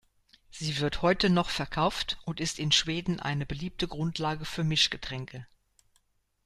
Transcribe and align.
Sie 0.49 0.79
wird 0.79 1.03
heute 1.03 1.29
noch 1.29 1.51
verkauft 1.51 2.17
und 2.25 2.39
ist 2.39 2.57
in 2.57 2.71
Schweden 2.71 3.19
eine 3.19 3.45
beliebte 3.45 3.87
Grundlage 3.87 4.45
für 4.45 4.63
Mischgetränke. 4.63 5.45